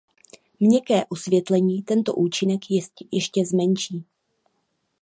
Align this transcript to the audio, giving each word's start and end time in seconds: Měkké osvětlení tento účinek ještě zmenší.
Měkké 0.59 1.05
osvětlení 1.09 1.81
tento 1.83 2.13
účinek 2.15 2.61
ještě 3.11 3.45
zmenší. 3.45 4.05